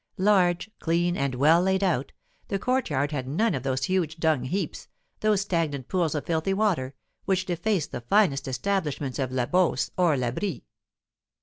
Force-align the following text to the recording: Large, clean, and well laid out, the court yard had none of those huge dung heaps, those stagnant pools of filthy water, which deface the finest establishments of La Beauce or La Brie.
Large, 0.17 0.71
clean, 0.79 1.15
and 1.15 1.35
well 1.35 1.61
laid 1.61 1.83
out, 1.83 2.11
the 2.47 2.57
court 2.57 2.89
yard 2.89 3.11
had 3.11 3.27
none 3.27 3.53
of 3.53 3.61
those 3.61 3.83
huge 3.83 4.17
dung 4.17 4.45
heaps, 4.45 4.87
those 5.19 5.41
stagnant 5.41 5.89
pools 5.89 6.15
of 6.15 6.25
filthy 6.25 6.55
water, 6.55 6.95
which 7.25 7.45
deface 7.45 7.85
the 7.85 8.01
finest 8.01 8.47
establishments 8.47 9.19
of 9.19 9.31
La 9.31 9.45
Beauce 9.45 9.91
or 9.97 10.17
La 10.17 10.31
Brie. 10.31 10.63